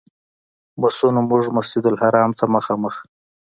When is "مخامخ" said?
2.55-2.95